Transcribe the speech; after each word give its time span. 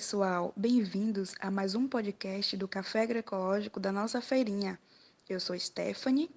pessoal, 0.00 0.50
bem-vindos 0.56 1.34
a 1.40 1.50
mais 1.50 1.74
um 1.74 1.86
podcast 1.86 2.56
do 2.56 2.66
Café 2.66 3.02
Agroecológico 3.02 3.78
da 3.78 3.92
nossa 3.92 4.22
feirinha. 4.22 4.80
Eu 5.28 5.38
sou 5.38 5.58
Stephanie 5.58 6.30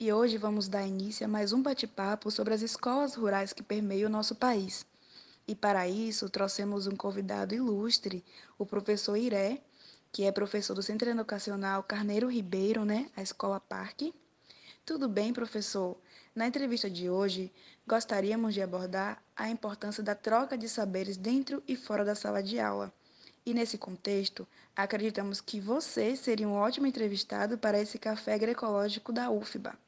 e 0.00 0.12
hoje 0.12 0.36
vamos 0.36 0.66
dar 0.66 0.84
início 0.84 1.24
a 1.24 1.28
mais 1.28 1.52
um 1.52 1.62
bate-papo 1.62 2.32
sobre 2.32 2.52
as 2.52 2.62
escolas 2.62 3.14
rurais 3.14 3.52
que 3.52 3.62
permeiam 3.62 4.08
o 4.08 4.12
nosso 4.12 4.34
país. 4.34 4.84
E 5.46 5.54
para 5.54 5.86
isso, 5.86 6.28
trouxemos 6.28 6.88
um 6.88 6.96
convidado 6.96 7.54
ilustre, 7.54 8.24
o 8.58 8.66
professor 8.66 9.14
Iré, 9.14 9.62
que 10.10 10.24
é 10.24 10.32
professor 10.32 10.74
do 10.74 10.82
Centro 10.82 11.08
Educacional 11.08 11.84
Carneiro 11.84 12.28
Ribeiro, 12.28 12.84
né, 12.84 13.08
a 13.16 13.22
Escola 13.22 13.60
Parque. 13.60 14.12
Tudo 14.84 15.08
bem, 15.08 15.32
professor? 15.32 15.96
Na 16.36 16.46
entrevista 16.46 16.90
de 16.90 17.08
hoje, 17.08 17.50
gostaríamos 17.88 18.52
de 18.52 18.60
abordar 18.60 19.22
a 19.34 19.48
importância 19.48 20.02
da 20.02 20.14
troca 20.14 20.58
de 20.58 20.68
saberes 20.68 21.16
dentro 21.16 21.62
e 21.66 21.74
fora 21.74 22.04
da 22.04 22.14
sala 22.14 22.42
de 22.42 22.60
aula. 22.60 22.92
E 23.46 23.54
nesse 23.54 23.78
contexto, 23.78 24.46
acreditamos 24.76 25.40
que 25.40 25.58
você 25.58 26.14
seria 26.14 26.46
um 26.46 26.52
ótimo 26.52 26.86
entrevistado 26.86 27.56
para 27.56 27.80
esse 27.80 27.98
café 27.98 28.34
agroecológico 28.34 29.14
da 29.14 29.30
UFBA. 29.30 29.78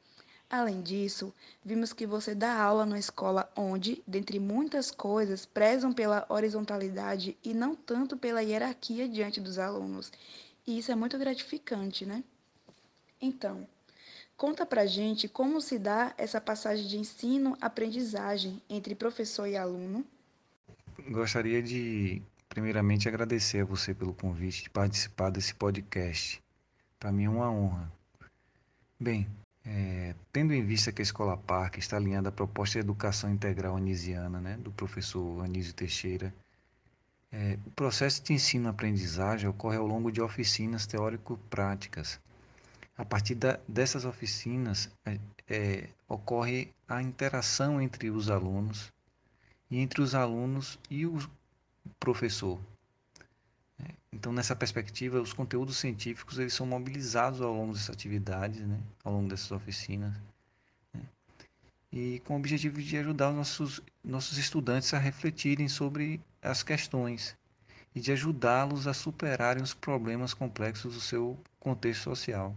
Além 0.49 0.81
disso, 0.81 1.31
vimos 1.63 1.93
que 1.93 2.07
você 2.07 2.33
dá 2.33 2.59
aula 2.59 2.83
numa 2.83 2.97
escola 2.97 3.47
onde, 3.55 4.01
dentre 4.07 4.39
muitas 4.39 4.89
coisas, 4.89 5.45
prezam 5.45 5.93
pela 5.93 6.25
horizontalidade 6.29 7.37
e 7.43 7.53
não 7.53 7.75
tanto 7.75 8.17
pela 8.17 8.41
hierarquia 8.41 9.07
diante 9.07 9.39
dos 9.39 9.59
alunos. 9.59 10.11
E 10.65 10.79
isso 10.79 10.91
é 10.91 10.95
muito 10.95 11.15
gratificante, 11.19 12.07
né? 12.07 12.23
Então, 13.21 13.67
Conta 14.39 14.65
pra 14.65 14.85
gente 14.85 15.27
como 15.27 15.59
se 15.59 15.77
dá 15.77 16.13
essa 16.17 16.39
passagem 16.39 16.87
de 16.87 16.97
ensino-aprendizagem 16.97 18.61
entre 18.69 18.95
professor 18.95 19.45
e 19.45 19.57
aluno. 19.57 20.05
Gostaria 21.09 21.61
de, 21.61 22.21
primeiramente, 22.47 23.09
agradecer 23.09 23.59
a 23.59 23.65
você 23.65 23.93
pelo 23.93 24.13
convite 24.13 24.63
de 24.63 24.69
participar 24.69 25.29
desse 25.29 25.53
podcast. 25.53 26.41
Para 26.97 27.11
mim 27.11 27.25
é 27.25 27.29
uma 27.29 27.51
honra. 27.51 27.91
Bem, 28.97 29.27
é, 29.65 30.15
tendo 30.31 30.53
em 30.53 30.63
vista 30.63 30.93
que 30.93 31.01
a 31.01 31.03
Escola 31.03 31.35
Parque 31.35 31.79
está 31.79 31.97
alinhada 31.97 32.29
à 32.29 32.31
proposta 32.31 32.79
de 32.79 32.85
educação 32.85 33.29
integral 33.29 33.75
anisiana, 33.75 34.39
né, 34.39 34.55
do 34.55 34.71
professor 34.71 35.43
Anísio 35.43 35.73
Teixeira, 35.73 36.33
é, 37.29 37.59
o 37.65 37.71
processo 37.71 38.23
de 38.23 38.31
ensino-aprendizagem 38.31 39.49
ocorre 39.49 39.75
ao 39.75 39.85
longo 39.85 40.09
de 40.09 40.21
oficinas 40.21 40.87
teórico-práticas 40.87 42.21
a 42.99 43.05
partir 43.05 43.33
da, 43.33 43.57
dessas 43.65 44.03
oficinas, 44.03 44.89
é, 45.05 45.17
é, 45.47 45.89
ocorre 46.05 46.69
a 46.85 47.01
interação 47.01 47.81
entre 47.81 48.09
os 48.09 48.29
alunos 48.29 48.91
e 49.71 49.79
entre 49.79 50.01
os 50.01 50.13
alunos 50.13 50.77
e 50.89 51.05
o 51.05 51.17
professor. 51.97 52.59
É, 53.81 53.85
então, 54.11 54.33
nessa 54.33 54.53
perspectiva, 54.53 55.21
os 55.21 55.31
conteúdos 55.31 55.77
científicos 55.77 56.37
eles 56.39 56.53
são 56.53 56.65
mobilizados 56.65 57.39
ao 57.39 57.53
longo 57.53 57.71
dessas 57.71 57.89
atividades, 57.89 58.59
né, 58.67 58.77
ao 59.01 59.13
longo 59.13 59.29
dessas 59.29 59.53
oficinas, 59.53 60.13
né, 60.93 61.01
e 61.93 62.21
com 62.25 62.33
o 62.33 62.37
objetivo 62.37 62.81
de 62.81 62.97
ajudar 62.97 63.29
os 63.29 63.35
nossos, 63.37 63.81
nossos 64.03 64.37
estudantes 64.37 64.93
a 64.93 64.99
refletirem 64.99 65.69
sobre 65.69 66.19
as 66.41 66.63
questões 66.63 67.33
e 67.95 68.01
de 68.01 68.11
ajudá-los 68.11 68.87
a 68.87 68.93
superarem 68.93 69.63
os 69.63 69.73
problemas 69.73 70.33
complexos 70.33 70.95
do 70.95 70.99
seu 70.99 71.39
contexto 71.61 72.03
social. 72.03 72.53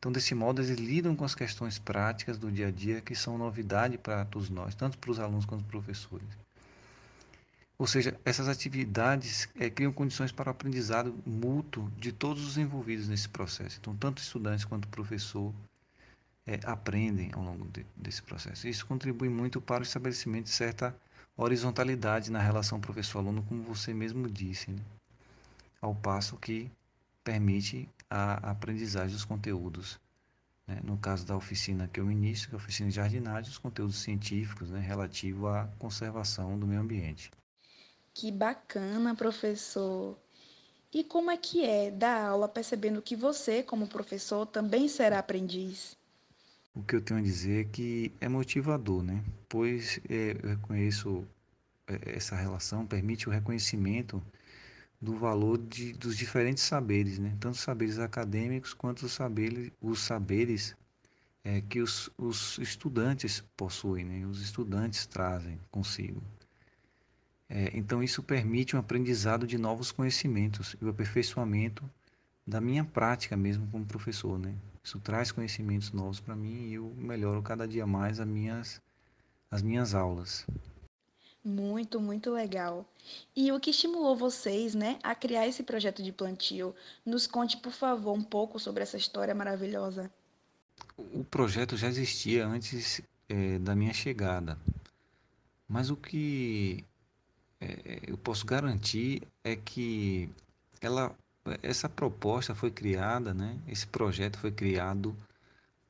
Então, 0.00 0.10
desse 0.10 0.34
modo, 0.34 0.62
eles 0.62 0.78
lidam 0.78 1.14
com 1.14 1.26
as 1.26 1.34
questões 1.34 1.78
práticas 1.78 2.38
do 2.38 2.50
dia 2.50 2.68
a 2.68 2.70
dia 2.70 3.02
que 3.02 3.14
são 3.14 3.36
novidade 3.36 3.98
para 3.98 4.24
todos 4.24 4.48
nós, 4.48 4.74
tanto 4.74 4.96
para 4.96 5.10
os 5.10 5.20
alunos 5.20 5.44
quanto 5.44 5.62
para 5.64 5.76
os 5.76 5.84
professores. 5.84 6.26
Ou 7.76 7.86
seja, 7.86 8.18
essas 8.24 8.48
atividades 8.48 9.46
é, 9.58 9.68
criam 9.68 9.92
condições 9.92 10.32
para 10.32 10.48
o 10.48 10.52
aprendizado 10.52 11.14
mútuo 11.26 11.90
de 11.98 12.12
todos 12.12 12.46
os 12.46 12.56
envolvidos 12.56 13.08
nesse 13.08 13.28
processo. 13.28 13.76
Então, 13.78 13.94
tanto 13.94 14.22
estudantes 14.22 14.64
quanto 14.64 14.88
professor 14.88 15.52
é, 16.46 16.58
aprendem 16.64 17.30
ao 17.34 17.42
longo 17.42 17.68
de, 17.68 17.84
desse 17.94 18.22
processo. 18.22 18.66
Isso 18.66 18.86
contribui 18.86 19.28
muito 19.28 19.60
para 19.60 19.80
o 19.80 19.86
estabelecimento 19.86 20.44
de 20.44 20.50
certa 20.50 20.96
horizontalidade 21.36 22.30
na 22.30 22.40
relação 22.40 22.80
professor-aluno, 22.80 23.42
como 23.42 23.62
você 23.62 23.92
mesmo 23.92 24.30
disse, 24.30 24.70
né? 24.70 24.80
ao 25.80 25.94
passo 25.94 26.36
que 26.36 26.70
permite 27.22 27.86
a 28.10 28.50
aprendizagem 28.50 29.14
dos 29.14 29.24
conteúdos. 29.24 30.00
Né? 30.66 30.80
No 30.82 30.98
caso 30.98 31.24
da 31.24 31.36
oficina 31.36 31.88
que 31.88 32.00
eu 32.00 32.04
ministro, 32.04 32.50
que 32.50 32.56
é 32.56 32.58
a 32.58 32.62
oficina 32.62 32.88
de 32.88 32.96
jardinagem, 32.96 33.50
os 33.50 33.58
conteúdos 33.58 33.98
científicos 33.98 34.68
né, 34.70 34.80
relativo 34.80 35.46
à 35.46 35.68
conservação 35.78 36.58
do 36.58 36.66
meio 36.66 36.80
ambiente. 36.80 37.30
Que 38.12 38.32
bacana, 38.32 39.14
professor! 39.14 40.18
E 40.92 41.04
como 41.04 41.30
é 41.30 41.36
que 41.36 41.64
é 41.64 41.88
dar 41.88 42.30
aula 42.30 42.48
percebendo 42.48 43.00
que 43.00 43.14
você, 43.14 43.62
como 43.62 43.86
professor, 43.86 44.44
também 44.44 44.88
será 44.88 45.20
aprendiz? 45.20 45.96
O 46.74 46.82
que 46.82 46.96
eu 46.96 47.00
tenho 47.00 47.20
a 47.20 47.22
dizer 47.22 47.60
é 47.60 47.68
que 47.68 48.12
é 48.20 48.28
motivador, 48.28 49.02
né? 49.02 49.22
Pois 49.48 50.00
é, 50.08 50.36
eu 50.42 50.48
reconheço 50.50 51.24
é, 51.86 52.16
essa 52.16 52.34
relação, 52.34 52.86
permite 52.86 53.28
o 53.28 53.32
reconhecimento 53.32 54.20
do 55.00 55.16
valor 55.16 55.56
de, 55.56 55.92
dos 55.94 56.16
diferentes 56.16 56.62
saberes, 56.62 57.18
né? 57.18 57.34
tanto 57.40 57.54
os 57.54 57.60
saberes 57.60 57.98
acadêmicos 57.98 58.74
quanto 58.74 59.06
os 59.06 59.12
saberes, 59.12 59.72
os 59.80 60.00
saberes 60.00 60.76
é, 61.42 61.62
que 61.62 61.80
os, 61.80 62.10
os 62.18 62.58
estudantes 62.58 63.42
possuem, 63.56 64.04
né? 64.04 64.26
os 64.26 64.42
estudantes 64.42 65.06
trazem 65.06 65.58
consigo. 65.70 66.22
É, 67.48 67.70
então, 67.74 68.02
isso 68.02 68.22
permite 68.22 68.76
um 68.76 68.78
aprendizado 68.78 69.46
de 69.46 69.58
novos 69.58 69.90
conhecimentos 69.90 70.76
e 70.80 70.84
o 70.84 70.90
aperfeiçoamento 70.90 71.82
da 72.46 72.60
minha 72.60 72.84
prática 72.84 73.36
mesmo 73.36 73.66
como 73.68 73.84
professor. 73.84 74.38
Né? 74.38 74.54
Isso 74.84 75.00
traz 75.00 75.32
conhecimentos 75.32 75.90
novos 75.92 76.20
para 76.20 76.36
mim 76.36 76.68
e 76.68 76.74
eu 76.74 76.94
melhoro 76.96 77.42
cada 77.42 77.66
dia 77.66 77.86
mais 77.86 78.20
as 78.20 78.26
minhas, 78.26 78.80
as 79.50 79.62
minhas 79.62 79.94
aulas. 79.94 80.46
Muito, 81.42 81.98
muito 82.00 82.30
legal. 82.30 82.86
E 83.34 83.50
o 83.50 83.58
que 83.58 83.70
estimulou 83.70 84.14
vocês, 84.14 84.74
né, 84.74 84.98
a 85.02 85.14
criar 85.14 85.46
esse 85.46 85.62
projeto 85.62 86.02
de 86.02 86.12
plantio? 86.12 86.74
Nos 87.04 87.26
conte, 87.26 87.56
por 87.56 87.72
favor, 87.72 88.12
um 88.12 88.22
pouco 88.22 88.58
sobre 88.58 88.82
essa 88.82 88.98
história 88.98 89.34
maravilhosa. 89.34 90.10
O 90.98 91.24
projeto 91.24 91.76
já 91.78 91.88
existia 91.88 92.46
antes 92.46 93.00
é, 93.28 93.58
da 93.58 93.74
minha 93.74 93.94
chegada, 93.94 94.58
mas 95.66 95.88
o 95.88 95.96
que 95.96 96.84
é, 97.58 98.00
eu 98.06 98.18
posso 98.18 98.44
garantir 98.44 99.22
é 99.42 99.56
que 99.56 100.28
ela, 100.80 101.14
essa 101.62 101.88
proposta 101.88 102.54
foi 102.54 102.70
criada, 102.70 103.32
né, 103.32 103.58
esse 103.66 103.86
projeto 103.86 104.38
foi 104.38 104.52
criado 104.52 105.16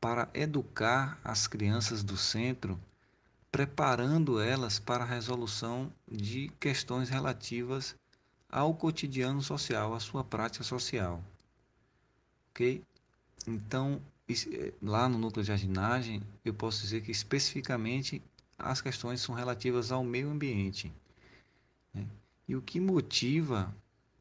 para 0.01 0.29
educar 0.33 1.21
as 1.25 1.47
crianças 1.47 2.03
do 2.05 2.17
centro 2.17 2.79
preparando 3.51 4.41
elas 4.41 4.79
para 4.79 5.05
a 5.05 5.07
resolução 5.07 5.93
de 6.11 6.51
questões 6.61 7.09
relativas 7.09 7.97
ao 8.49 8.75
cotidiano 8.75 9.43
social, 9.43 9.95
à 9.95 10.01
sua 10.01 10.25
prática 10.25 10.65
social. 10.65 11.23
Ok? 12.51 12.83
Então, 13.47 14.01
eh, 14.29 14.73
lá 14.83 15.09
no 15.09 15.19
núcleo 15.19 15.43
de 15.43 15.49
jardinagem, 15.49 16.23
eu 16.45 16.55
posso 16.55 16.83
dizer 16.83 17.03
que 17.03 17.11
especificamente 17.11 18.23
as 18.59 18.81
questões 18.81 19.21
são 19.21 19.35
relativas 19.35 19.91
ao 19.91 20.05
meio 20.05 20.31
ambiente. 20.31 20.93
Né? 21.95 22.07
E 22.47 22.55
o 22.55 22.63
que 22.63 22.79
motiva, 22.79 23.75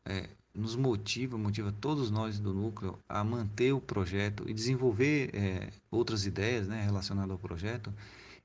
é, 0.05 0.29
nos 0.53 0.75
motiva, 0.75 1.37
motiva 1.37 1.73
todos 1.79 2.09
nós 2.09 2.39
do 2.39 2.53
núcleo 2.53 2.97
a 3.07 3.23
manter 3.23 3.73
o 3.73 3.81
projeto 3.81 4.49
e 4.49 4.53
desenvolver 4.53 5.29
é, 5.33 5.71
outras 5.91 6.25
ideias 6.25 6.67
né, 6.67 6.83
relacionadas 6.83 7.31
ao 7.31 7.37
projeto, 7.37 7.93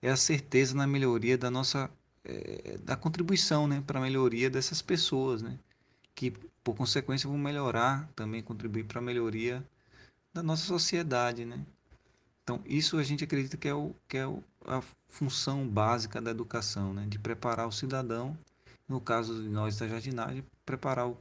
é 0.04 0.10
a 0.10 0.16
certeza 0.16 0.74
na 0.74 0.86
melhoria 0.86 1.38
da 1.38 1.50
nossa 1.50 1.90
é, 2.22 2.76
da 2.84 2.94
contribuição 2.94 3.66
né, 3.66 3.82
para 3.86 3.98
a 3.98 4.02
melhoria 4.02 4.50
dessas 4.50 4.82
pessoas, 4.82 5.40
né, 5.40 5.58
que 6.14 6.30
por 6.62 6.76
consequência 6.76 7.26
vão 7.26 7.38
melhorar, 7.38 8.06
também 8.14 8.42
contribuir 8.42 8.84
para 8.84 8.98
a 8.98 9.02
melhoria 9.02 9.64
da 10.32 10.42
nossa 10.42 10.66
sociedade. 10.66 11.46
Né? 11.46 11.64
Então, 12.42 12.60
isso 12.66 12.98
a 12.98 13.02
gente 13.02 13.24
acredita 13.24 13.56
que 13.56 13.66
é, 13.66 13.72
o, 13.72 13.94
que 14.06 14.18
é 14.18 14.26
o, 14.26 14.44
a 14.66 14.82
função 15.08 15.66
básica 15.66 16.20
da 16.20 16.30
educação, 16.30 16.92
né, 16.92 17.06
de 17.08 17.18
preparar 17.18 17.66
o 17.66 17.72
cidadão, 17.72 18.36
no 18.86 19.00
caso 19.00 19.42
de 19.42 19.48
nós 19.48 19.78
da 19.78 19.88
jardinagem, 19.88 20.44
preparar 20.66 21.08
o, 21.08 21.18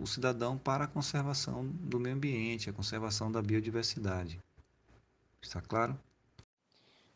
o 0.00 0.06
cidadão 0.06 0.56
para 0.56 0.84
a 0.84 0.88
conservação 0.88 1.66
do 1.66 2.00
meio 2.00 2.16
ambiente, 2.16 2.70
a 2.70 2.72
conservação 2.72 3.30
da 3.30 3.42
biodiversidade. 3.42 4.40
Está 5.42 5.60
claro? 5.60 5.98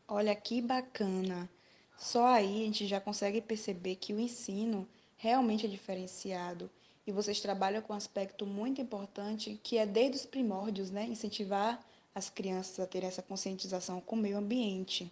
Olha 0.09 0.33
que 0.33 0.61
bacana! 0.61 1.49
Só 1.97 2.27
aí 2.27 2.61
a 2.61 2.65
gente 2.65 2.87
já 2.87 2.99
consegue 3.01 3.41
perceber 3.41 3.97
que 3.97 4.13
o 4.13 4.19
ensino 4.21 4.87
realmente 5.17 5.65
é 5.65 5.69
diferenciado 5.69 6.71
e 7.05 7.11
vocês 7.11 7.41
trabalham 7.41 7.81
com 7.81 7.91
um 7.91 7.95
aspecto 7.97 8.45
muito 8.45 8.79
importante 8.79 9.59
que 9.61 9.77
é 9.77 9.85
desde 9.85 10.15
os 10.15 10.25
primórdios, 10.25 10.91
né, 10.91 11.05
incentivar 11.05 11.85
as 12.15 12.29
crianças 12.29 12.79
a 12.79 12.87
terem 12.87 13.09
essa 13.09 13.21
conscientização 13.21 13.99
com 13.99 14.15
o 14.15 14.19
meio 14.19 14.37
ambiente. 14.37 15.11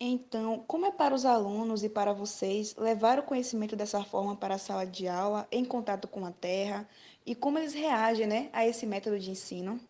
Então, 0.00 0.64
como 0.66 0.86
é 0.86 0.90
para 0.90 1.14
os 1.14 1.24
alunos 1.24 1.84
e 1.84 1.88
para 1.88 2.12
vocês 2.12 2.74
levar 2.76 3.20
o 3.20 3.22
conhecimento 3.22 3.76
dessa 3.76 4.02
forma 4.04 4.34
para 4.34 4.56
a 4.56 4.58
sala 4.58 4.84
de 4.84 5.06
aula, 5.06 5.46
em 5.52 5.64
contato 5.64 6.08
com 6.08 6.26
a 6.26 6.32
terra, 6.32 6.88
e 7.24 7.36
como 7.36 7.58
eles 7.58 7.72
reagem 7.72 8.26
né, 8.26 8.50
a 8.52 8.66
esse 8.66 8.84
método 8.84 9.16
de 9.18 9.30
ensino? 9.30 9.80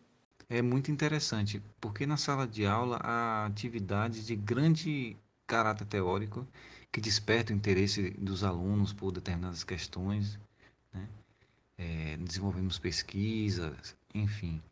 É 0.51 0.63
muito 0.63 0.91
interessante, 0.91 1.63
porque 1.79 2.07
na 2.07 2.17
sala 2.17 2.47
de 2.47 2.65
aula 2.65 2.97
há 3.03 3.45
atividades 3.45 4.27
de 4.27 4.35
grande 4.35 5.15
caráter 5.47 5.87
teórico 5.87 6.47
que 6.91 7.03
despertam 7.03 7.55
o 7.55 7.59
interesse 7.59 8.11
dos 8.11 8.43
alunos 8.43 8.93
por 8.95 9.13
determinadas 9.13 9.63
questões. 9.63 10.39
Né? 10.93 11.07
É, 11.77 12.17
desenvolvemos 12.17 12.79
pesquisas, 12.79 13.95
enfim. 14.15 14.63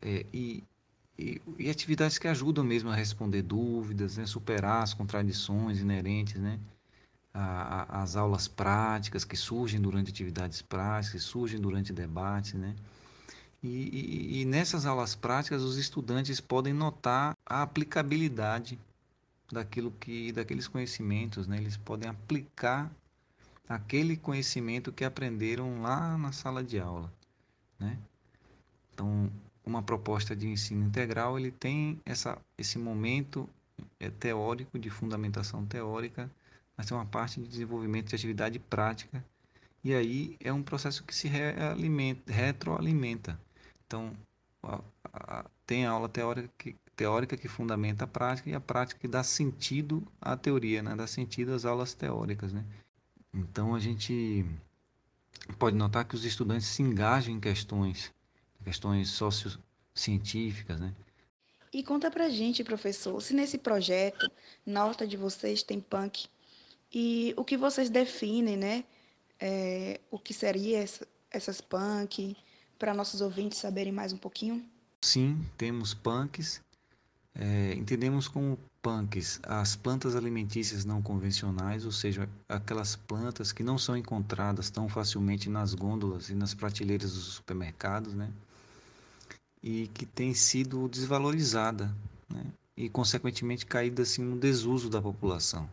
É, 0.00 0.24
e, 0.32 0.64
e, 1.18 1.42
e, 1.58 1.68
atividades 1.68 2.16
que 2.16 2.26
ajudam 2.28 2.64
mesmo 2.64 2.88
a 2.88 2.94
responder 2.94 3.42
dúvidas, 3.42 4.16
né? 4.16 4.24
superar 4.24 4.82
as 4.82 4.94
contradições 4.94 5.78
inerentes 5.78 6.40
né? 6.40 6.58
às 7.34 8.16
aulas 8.16 8.48
práticas 8.48 9.26
que 9.26 9.36
surgem 9.36 9.78
durante 9.78 10.10
atividades 10.10 10.62
práticas, 10.62 11.12
que 11.12 11.28
surgem 11.28 11.60
durante 11.60 11.92
debates. 11.92 12.54
Né? 12.54 12.74
E, 13.66 14.42
e, 14.42 14.44
nessas 14.44 14.86
aulas 14.86 15.14
práticas, 15.14 15.62
os 15.62 15.76
estudantes 15.76 16.40
podem 16.40 16.72
notar 16.72 17.36
a 17.44 17.62
aplicabilidade 17.62 18.78
daquilo 19.50 19.90
que, 19.90 20.30
daqueles 20.32 20.68
conhecimentos, 20.68 21.46
né? 21.46 21.56
Eles 21.56 21.76
podem 21.76 22.08
aplicar 22.08 22.90
aquele 23.68 24.16
conhecimento 24.16 24.92
que 24.92 25.04
aprenderam 25.04 25.82
lá 25.82 26.16
na 26.16 26.30
sala 26.30 26.62
de 26.62 26.78
aula, 26.78 27.12
né? 27.78 27.98
Então, 28.94 29.30
uma 29.64 29.82
proposta 29.82 30.34
de 30.36 30.46
ensino 30.46 30.86
integral, 30.86 31.38
ele 31.38 31.50
tem 31.50 32.00
essa, 32.04 32.38
esse 32.56 32.78
momento 32.78 33.48
é, 33.98 34.08
teórico, 34.10 34.78
de 34.78 34.88
fundamentação 34.88 35.66
teórica, 35.66 36.30
mas 36.76 36.86
tem 36.86 36.96
uma 36.96 37.06
parte 37.06 37.40
de 37.40 37.48
desenvolvimento 37.48 38.10
de 38.10 38.14
atividade 38.14 38.58
prática, 38.60 39.24
e 39.82 39.92
aí 39.94 40.36
é 40.40 40.52
um 40.52 40.62
processo 40.62 41.02
que 41.04 41.14
se 41.14 41.26
realimenta, 41.26 42.32
retroalimenta. 42.32 43.45
Então, 43.86 44.12
a, 44.62 44.80
a, 45.12 45.44
tem 45.66 45.86
a 45.86 45.90
aula 45.90 46.08
teórica 46.08 46.50
que, 46.58 46.76
teórica 46.94 47.36
que 47.36 47.48
fundamenta 47.48 48.04
a 48.04 48.08
prática 48.08 48.50
e 48.50 48.54
a 48.54 48.60
prática 48.60 49.00
que 49.00 49.08
dá 49.08 49.22
sentido 49.22 50.06
à 50.20 50.36
teoria, 50.36 50.82
né? 50.82 50.94
dá 50.96 51.06
sentido 51.06 51.52
às 51.52 51.64
aulas 51.64 51.94
teóricas. 51.94 52.52
Né? 52.52 52.64
Então, 53.32 53.74
a 53.74 53.80
gente 53.80 54.44
pode 55.58 55.76
notar 55.76 56.04
que 56.04 56.14
os 56.14 56.24
estudantes 56.24 56.66
se 56.66 56.82
engajam 56.82 57.34
em 57.34 57.40
questões, 57.40 58.12
questões 58.64 59.10
sociocientíficas, 59.10 60.80
né? 60.80 60.92
E 61.72 61.82
conta 61.82 62.10
pra 62.10 62.30
gente, 62.30 62.64
professor, 62.64 63.20
se 63.20 63.34
nesse 63.34 63.58
projeto, 63.58 64.30
na 64.64 64.86
horta 64.86 65.06
de 65.06 65.16
vocês 65.16 65.62
tem 65.62 65.80
punk, 65.80 66.26
e 66.92 67.34
o 67.36 67.44
que 67.44 67.56
vocês 67.56 67.90
definem, 67.90 68.56
né? 68.56 68.84
É, 69.38 70.00
o 70.10 70.18
que 70.18 70.32
seria 70.32 70.78
essa, 70.78 71.06
essas 71.30 71.60
punk, 71.60 72.34
para 72.78 72.94
nossos 72.94 73.20
ouvintes 73.20 73.58
saberem 73.58 73.92
mais 73.92 74.12
um 74.12 74.18
pouquinho? 74.18 74.64
Sim, 75.02 75.44
temos 75.56 75.94
punks. 75.94 76.60
É, 77.34 77.74
entendemos 77.74 78.28
como 78.28 78.58
punks 78.80 79.40
as 79.42 79.76
plantas 79.76 80.16
alimentícias 80.16 80.84
não 80.84 81.02
convencionais, 81.02 81.84
ou 81.84 81.92
seja, 81.92 82.28
aquelas 82.48 82.96
plantas 82.96 83.52
que 83.52 83.62
não 83.62 83.76
são 83.76 83.96
encontradas 83.96 84.70
tão 84.70 84.88
facilmente 84.88 85.50
nas 85.50 85.74
gôndolas 85.74 86.30
e 86.30 86.34
nas 86.34 86.54
prateleiras 86.54 87.12
dos 87.12 87.34
supermercados, 87.34 88.14
né? 88.14 88.30
E 89.62 89.88
que 89.88 90.06
tem 90.06 90.32
sido 90.32 90.88
desvalorizada, 90.88 91.94
né? 92.28 92.44
E 92.76 92.88
consequentemente 92.88 93.66
caída 93.66 94.02
assim 94.02 94.22
no 94.22 94.38
desuso 94.38 94.88
da 94.88 95.00
população. 95.02 95.68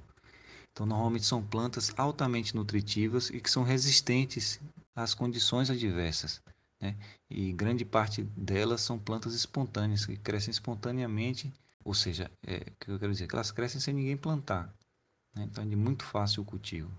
Então, 0.72 0.86
normalmente 0.88 1.26
são 1.26 1.44
plantas 1.44 1.94
altamente 1.96 2.56
nutritivas 2.56 3.30
e 3.30 3.40
que 3.40 3.50
são 3.50 3.64
resistentes 3.64 4.60
às 4.96 5.14
condições 5.14 5.70
adversas. 5.70 6.42
Né? 6.84 6.98
E 7.30 7.54
grande 7.54 7.86
parte 7.86 8.24
delas 8.36 8.82
são 8.82 9.00
plantas 9.00 9.34
espontâneas, 9.34 10.06
que 10.06 10.18
crescem 10.18 10.52
espontaneamente, 10.52 11.50
ou 11.82 11.94
seja, 11.94 12.30
é, 12.46 12.60
que 12.78 12.92
eu 12.92 13.00
quero 13.00 13.14
dizer, 13.14 13.26
que 13.26 13.36
elas 13.36 13.52
crescem 13.52 13.80
sem 13.80 13.94
ninguém 13.94 14.18
plantar. 14.18 14.66
Né? 15.34 15.48
Então 15.50 15.64
é 15.64 15.76
muito 15.78 16.04
fácil 16.04 16.44
o 16.44 16.46
cultivo. 16.46 16.92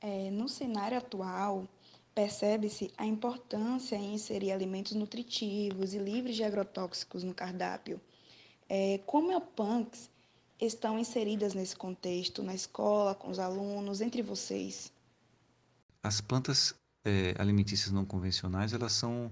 É, 0.00 0.32
no 0.32 0.48
cenário 0.48 0.98
atual, 0.98 1.68
percebe-se 2.12 2.92
a 2.98 3.06
importância 3.06 3.94
em 3.94 4.14
inserir 4.14 4.50
alimentos 4.50 4.92
nutritivos 4.94 5.94
e 5.94 5.98
livres 5.98 6.34
de 6.34 6.42
agrotóxicos 6.42 7.22
no 7.22 7.32
cardápio. 7.32 8.00
É, 8.68 8.98
como 9.06 9.30
é 9.30 9.36
o 9.36 9.40
punks 9.40 10.10
estão 10.60 10.98
inseridas 10.98 11.54
nesse 11.54 11.76
contexto, 11.76 12.42
na 12.42 12.54
escola, 12.54 13.14
com 13.14 13.30
os 13.30 13.38
alunos, 13.38 14.00
entre 14.00 14.22
vocês? 14.22 14.92
As 16.02 16.20
plantas 16.20 16.74
é, 17.04 17.34
alimentícias 17.38 17.92
não 17.92 18.04
convencionais, 18.04 18.72
elas 18.72 18.92
são 18.92 19.30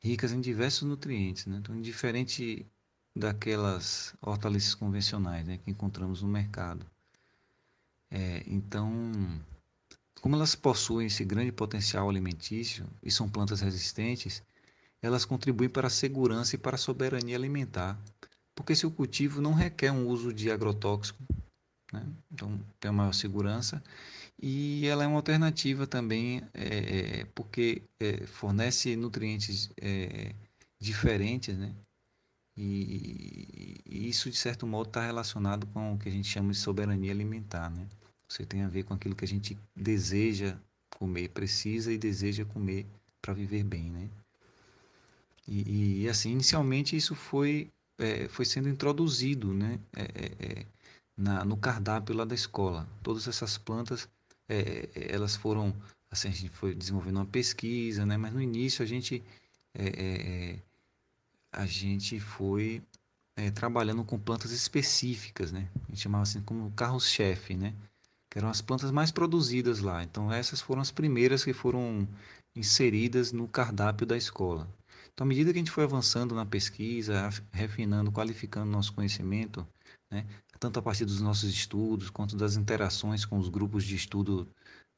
ricas 0.00 0.32
em 0.32 0.40
diversos 0.40 0.86
nutrientes, 0.88 1.46
né? 1.46 1.56
Então, 1.58 1.80
diferente 1.80 2.66
daquelas 3.16 4.14
hortaliças 4.20 4.74
convencionais, 4.74 5.46
né, 5.46 5.58
que 5.58 5.70
encontramos 5.70 6.22
no 6.22 6.28
mercado. 6.28 6.84
É, 8.10 8.42
então, 8.46 8.90
como 10.20 10.34
elas 10.34 10.54
possuem 10.54 11.06
esse 11.06 11.24
grande 11.24 11.52
potencial 11.52 12.08
alimentício 12.08 12.86
e 13.02 13.10
são 13.10 13.28
plantas 13.28 13.60
resistentes, 13.60 14.42
elas 15.00 15.24
contribuem 15.24 15.68
para 15.68 15.86
a 15.86 15.90
segurança 15.90 16.56
e 16.56 16.58
para 16.58 16.76
a 16.76 16.78
soberania 16.78 17.36
alimentar, 17.36 18.00
porque 18.54 18.74
seu 18.74 18.90
cultivo 18.90 19.40
não 19.40 19.52
requer 19.52 19.90
um 19.90 20.08
uso 20.08 20.32
de 20.32 20.50
agrotóxico, 20.50 21.22
né? 21.94 22.06
então 22.32 22.60
tem 22.80 22.90
uma 22.90 23.04
maior 23.04 23.12
segurança 23.12 23.82
e 24.40 24.86
ela 24.86 25.04
é 25.04 25.06
uma 25.06 25.16
alternativa 25.16 25.86
também 25.86 26.42
é, 26.52 27.20
é, 27.20 27.24
porque 27.34 27.82
é, 28.00 28.26
fornece 28.26 28.96
nutrientes 28.96 29.70
é, 29.80 30.34
diferentes, 30.78 31.56
né? 31.56 31.74
E, 32.56 33.80
e, 33.86 34.08
isso 34.08 34.30
de 34.30 34.36
certo 34.36 34.66
modo 34.66 34.88
está 34.88 35.04
relacionado 35.04 35.66
com 35.68 35.94
o 35.94 35.98
que 35.98 36.08
a 36.08 36.12
gente 36.12 36.28
chama 36.28 36.52
de 36.52 36.58
soberania 36.58 37.10
alimentar, 37.10 37.70
né? 37.70 37.88
Você 38.28 38.44
tem 38.44 38.62
a 38.62 38.68
ver 38.68 38.84
com 38.84 38.94
aquilo 38.94 39.14
que 39.14 39.24
a 39.24 39.28
gente 39.28 39.56
deseja 39.74 40.56
comer, 40.90 41.30
precisa 41.30 41.92
e 41.92 41.98
deseja 41.98 42.44
comer 42.44 42.86
para 43.20 43.34
viver 43.34 43.64
bem, 43.64 43.90
né? 43.90 44.08
E, 45.46 46.02
e, 46.02 46.08
assim, 46.08 46.32
inicialmente 46.32 46.96
isso 46.96 47.14
foi 47.14 47.70
é, 47.98 48.28
foi 48.28 48.44
sendo 48.44 48.68
introduzido, 48.68 49.52
né? 49.54 49.78
É, 49.94 50.66
na, 51.16 51.44
no 51.44 51.56
cardápio 51.56 52.14
lá 52.14 52.24
da 52.24 52.34
escola. 52.34 52.88
Todas 53.02 53.28
essas 53.28 53.56
plantas 53.56 54.08
é, 54.48 54.88
é, 54.94 55.14
elas 55.14 55.36
foram 55.36 55.74
assim 56.10 56.28
a 56.28 56.32
gente 56.32 56.50
foi 56.50 56.74
desenvolvendo 56.74 57.16
uma 57.16 57.26
pesquisa 57.26 58.04
né? 58.04 58.16
Mas 58.16 58.32
no 58.32 58.42
início 58.42 58.82
a 58.82 58.86
gente 58.86 59.22
é, 59.74 59.86
é, 59.86 60.52
é 60.52 60.58
a 61.52 61.66
gente 61.66 62.18
foi 62.18 62.82
é, 63.36 63.50
trabalhando 63.50 64.04
com 64.04 64.18
plantas 64.18 64.50
específicas 64.50 65.52
né? 65.52 65.68
A 65.88 65.90
gente 65.90 66.02
chamava 66.02 66.22
assim 66.22 66.40
como 66.42 66.70
carros-chefe 66.72 67.56
né? 67.56 67.74
Que 68.30 68.38
eram 68.38 68.48
as 68.48 68.60
plantas 68.60 68.90
mais 68.90 69.12
produzidas 69.12 69.80
lá. 69.80 70.02
Então 70.02 70.32
essas 70.32 70.60
foram 70.60 70.82
as 70.82 70.90
primeiras 70.90 71.44
que 71.44 71.52
foram 71.52 72.08
inseridas 72.54 73.32
no 73.32 73.48
cardápio 73.48 74.06
da 74.06 74.16
escola. 74.16 74.68
Então 75.12 75.24
à 75.24 75.28
medida 75.28 75.52
que 75.52 75.58
a 75.58 75.60
gente 75.60 75.70
foi 75.70 75.84
avançando 75.84 76.34
na 76.34 76.44
pesquisa 76.44 77.30
refinando 77.52 78.12
qualificando 78.12 78.70
nosso 78.70 78.92
conhecimento 78.92 79.66
né 80.10 80.26
tanto 80.58 80.78
a 80.78 80.82
partir 80.82 81.04
dos 81.04 81.20
nossos 81.20 81.50
estudos 81.50 82.10
quanto 82.10 82.36
das 82.36 82.56
interações 82.56 83.24
com 83.24 83.38
os 83.38 83.48
grupos 83.48 83.84
de 83.84 83.96
estudo 83.96 84.48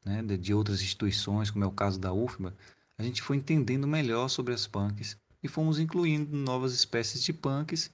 né, 0.05 0.23
de 0.23 0.55
outras 0.55 0.81
instituições, 0.81 1.51
como 1.51 1.65
é 1.65 1.67
o 1.67 1.73
caso 1.73 1.99
da 1.99 2.13
UFBA, 2.13 2.55
a 2.99 3.03
gente 3.03 3.23
foi 3.23 3.37
entendendo 3.37 3.87
melhor 3.87 4.29
sobre 4.29 4.55
as 4.55 4.67
punks 4.67 5.17
e 5.43 5.49
fomos 5.49 5.79
incluindo 5.79 6.35
novas 6.37 6.73
espécies 6.73 7.23
de 7.23 7.33
punks 7.33 7.91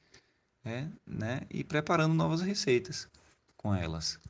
né, 0.65 0.93
né, 1.07 1.41
e 1.51 1.65
preparando 1.65 2.15
novas 2.15 2.41
receitas 2.41 3.09
com 3.57 3.75
elas. 3.75 4.21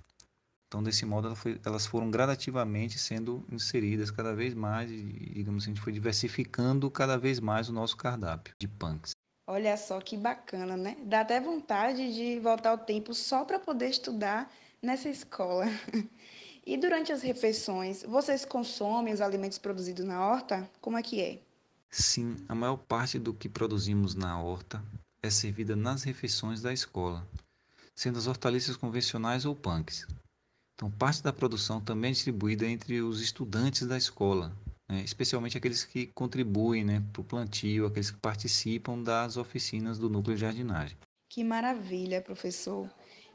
Então, 0.69 0.83
desse 0.83 1.05
modo, 1.05 1.35
elas 1.67 1.85
foram 1.85 2.11
gradativamente 2.11 2.99
sendo 2.99 3.45
inseridas 3.51 4.11
cada 4.11 4.35
vez 4.35 4.55
mais 4.55 4.91
e, 4.91 5.03
digamos 5.35 5.65
assim, 5.65 5.73
a 5.73 5.75
gente 5.75 5.85
foi 5.85 5.93
diversificando 5.93 6.91
cada 6.91 7.19
vez 7.19 7.41
mais 7.41 7.69
o 7.69 7.75
nosso 7.75 7.95
cardápio 7.95 8.55
de 8.59 8.67
punks. 8.67 9.13
Olha 9.53 9.77
só 9.77 10.01
que 10.01 10.17
bacana, 10.17 10.79
né? 10.79 10.97
Dá 11.05 11.21
até 11.21 11.39
vontade 11.39 12.15
de 12.15 12.41
voltar 12.41 12.71
ao 12.71 12.79
tempo 12.79 13.13
só 13.13 13.45
para 13.45 13.59
poder 13.59 13.91
estudar 13.91 14.51
nessa 14.81 15.11
escola. 15.11 15.67
E 16.65 16.77
durante 16.77 17.11
as 17.11 17.23
refeições, 17.23 18.05
vocês 18.05 18.45
consomem 18.45 19.13
os 19.13 19.21
alimentos 19.21 19.59
produzidos 19.59 20.05
na 20.05 20.25
horta? 20.25 20.71
Como 20.81 20.97
é 20.97 21.03
que 21.03 21.21
é? 21.21 21.41
Sim, 21.91 22.37
a 22.49 22.55
maior 22.55 22.77
parte 22.77 23.19
do 23.19 23.35
que 23.35 23.49
produzimos 23.49 24.15
na 24.15 24.41
horta 24.41 24.81
é 25.21 25.29
servida 25.29 25.75
nas 25.75 26.05
refeições 26.05 26.63
da 26.63 26.73
escola, 26.73 27.27
sendo 27.97 28.17
as 28.17 28.29
hortaliças 28.29 28.77
convencionais 28.77 29.45
ou 29.45 29.57
punks. 29.57 30.07
Então, 30.77 30.89
parte 30.89 31.21
da 31.21 31.33
produção 31.33 31.81
também 31.81 32.11
é 32.11 32.15
distribuída 32.15 32.65
entre 32.65 33.03
os 33.03 33.21
estudantes 33.21 33.85
da 33.85 33.97
escola, 33.99 34.57
né? 34.93 35.03
especialmente 35.05 35.57
aqueles 35.57 35.85
que 35.85 36.07
contribuem 36.07 36.85
né, 36.85 37.03
para 37.13 37.21
o 37.21 37.25
plantio, 37.25 37.87
aqueles 37.87 38.11
que 38.11 38.19
participam 38.19 39.03
das 39.03 39.37
oficinas 39.37 39.99
do 39.99 40.09
núcleo 40.09 40.37
de 40.37 40.43
jardinagem. 40.43 40.97
Que 41.29 41.43
maravilha, 41.43 42.21
professor! 42.21 42.89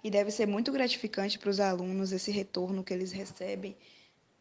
e 0.03 0.09
deve 0.09 0.31
ser 0.31 0.45
muito 0.45 0.71
gratificante 0.71 1.37
para 1.39 1.49
os 1.49 1.59
alunos 1.59 2.11
esse 2.11 2.31
retorno 2.31 2.83
que 2.83 2.93
eles 2.93 3.11
recebem, 3.11 3.75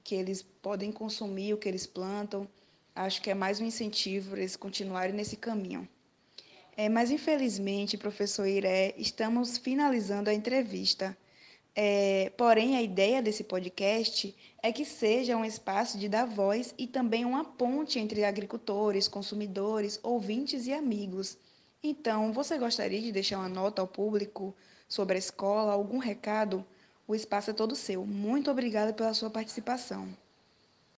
que 0.05 0.15
eles 0.15 0.41
podem 0.41 0.93
consumir 0.93 1.55
o 1.55 1.59
que 1.59 1.69
eles 1.69 1.87
plantam. 1.87 2.49
Acho 2.95 3.21
que 3.21 3.31
é 3.31 3.35
mais 3.35 3.61
um 3.61 3.65
incentivo 3.65 4.31
para 4.31 4.41
eles 4.41 4.57
continuarem 4.57 5.15
nesse 5.15 5.37
caminho. 5.37 5.89
É, 6.77 6.89
mas, 6.89 7.11
infelizmente, 7.11 7.97
professor 7.97 8.47
Iré, 8.47 8.95
estamos 8.97 9.59
finalizando 9.59 10.31
a 10.31 10.35
entrevista. 10.35 11.17
É, 11.79 12.33
porém, 12.39 12.75
a 12.75 12.81
ideia 12.83 13.21
desse 13.21 13.45
podcast 13.45 14.35
é 14.63 14.73
que 14.73 14.87
seja 14.87 15.37
um 15.37 15.45
espaço 15.45 15.99
de 15.99 16.09
dar 16.09 16.25
voz 16.25 16.75
e 16.79 16.87
também 16.87 17.27
uma 17.27 17.45
ponte 17.45 17.99
entre 17.99 18.25
agricultores, 18.25 19.07
consumidores, 19.07 20.01
ouvintes 20.03 20.67
e 20.67 20.73
amigos. 20.73 21.37
Então, 21.83 22.33
você 22.33 22.57
gostaria 22.57 23.01
de 23.03 23.13
deixar 23.13 23.39
uma 23.39 23.49
nota 23.49 23.83
ao 23.83 23.87
público 23.87 24.57
sobre 24.89 25.17
a 25.17 25.19
escola, 25.19 25.73
algum 25.73 25.99
recado? 25.99 26.65
O 27.07 27.15
espaço 27.15 27.51
é 27.51 27.53
todo 27.53 27.77
seu. 27.77 28.07
Muito 28.07 28.51
obrigada 28.51 28.95
pela 28.95 29.13
sua 29.13 29.29
participação. 29.29 30.09